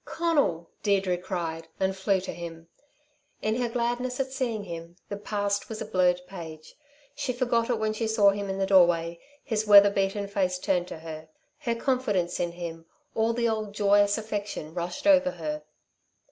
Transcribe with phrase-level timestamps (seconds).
[0.03, 2.67] "Conal!" Deirdre cried, and flew to him.
[3.43, 6.73] In her gladness at seeing him the past was a blurred page.
[7.13, 10.87] She forgot it when she saw him in the doorway, his weather beaten face turned
[10.87, 11.27] to her.
[11.59, 15.61] Her confidence in him, all the old joyous affection, rushed over her.